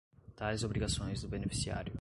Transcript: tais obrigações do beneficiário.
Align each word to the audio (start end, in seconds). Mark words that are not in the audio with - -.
tais 0.35 0.63
obrigações 0.65 1.21
do 1.21 1.27
beneficiário. 1.27 1.89